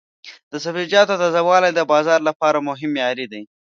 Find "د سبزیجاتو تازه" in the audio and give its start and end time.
0.51-1.41